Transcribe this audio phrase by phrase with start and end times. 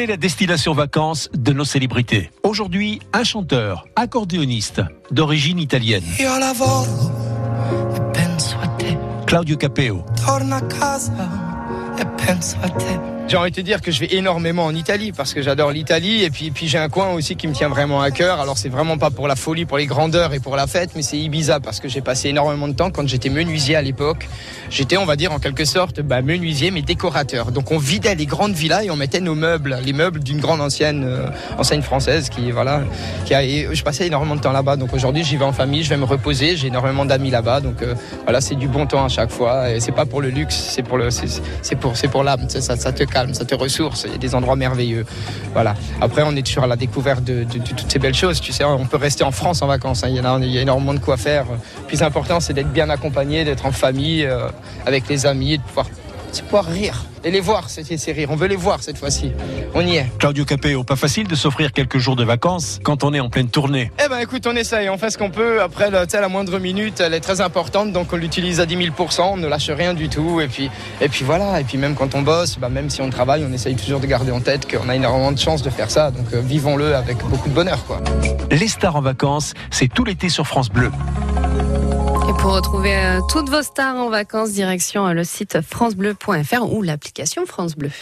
[0.00, 4.80] est la destination vacances de nos célébrités Aujourd'hui, un chanteur, accordéoniste,
[5.10, 6.04] d'origine italienne.
[6.18, 6.26] E.
[9.26, 10.04] Claudio Capeo.
[13.30, 16.24] J'ai envie de te dire que je vais énormément en Italie parce que j'adore l'Italie
[16.24, 18.40] et puis, puis j'ai un coin aussi qui me tient vraiment à cœur.
[18.40, 21.02] Alors c'est vraiment pas pour la folie, pour les grandeurs et pour la fête, mais
[21.02, 24.28] c'est Ibiza parce que j'ai passé énormément de temps quand j'étais menuisier à l'époque.
[24.68, 27.52] J'étais, on va dire en quelque sorte, bah, menuisier mais décorateur.
[27.52, 30.60] Donc on vidait les grandes villas et on mettait nos meubles, les meubles d'une grande
[30.60, 32.82] ancienne euh, enseigne française qui voilà,
[33.26, 33.44] qui a.
[33.44, 34.74] Et je passais énormément de temps là-bas.
[34.74, 36.56] Donc aujourd'hui j'y vais en famille, je vais me reposer.
[36.56, 37.94] J'ai énormément d'amis là-bas, donc euh,
[38.24, 39.70] voilà c'est du bon temps à chaque fois.
[39.70, 41.28] Et c'est pas pour le luxe, c'est pour le, c'est
[41.62, 42.48] c'est c'est pour l'âme.
[42.48, 44.04] Ça, te calme, ça te ressource.
[44.06, 45.04] Il y a des endroits merveilleux.
[45.52, 45.74] Voilà.
[46.00, 48.40] Après, on est à la découverte de, toutes ces belles choses.
[48.40, 50.04] Tu sais, on peut rester en France en vacances.
[50.04, 50.08] hein.
[50.08, 51.44] Il, y a, il y a énormément de quoi faire.
[51.44, 54.48] Le plus important, c'est d'être bien accompagné, d'être en famille, euh,
[54.86, 55.86] avec les amis, de pouvoir,
[56.32, 57.04] c'est pouvoir rire.
[57.22, 58.28] Et les voir, ces, ces rires.
[58.30, 59.32] On veut les voir cette fois-ci.
[59.74, 60.06] On y est.
[60.18, 63.48] Claudio Capeo, pas facile de s'offrir quelques jours de vacances quand on est en pleine
[63.48, 63.90] tournée.
[64.02, 65.60] Eh ben écoute, on essaye, on fait ce qu'on peut.
[65.60, 69.20] Après, sais, la moindre minute, elle est très importante, donc on l'utilise à 10 000%
[69.20, 70.40] on ne lâche rien du tout.
[70.40, 70.70] Et puis,
[71.00, 73.52] et puis voilà, et puis même quand on bosse, bah, même si on travaille, on
[73.52, 76.10] essaye toujours de garder en tête qu'on a énormément de chance de faire ça.
[76.10, 78.00] Donc euh, vivons-le avec beaucoup de bonheur, quoi.
[78.50, 80.90] Les stars en vacances, c'est tout l'été sur France Bleu.
[82.40, 87.44] Pour retrouver euh, toutes vos stars en vacances, direction euh, le site francebleu.fr ou l'application
[87.44, 87.90] France Bleu.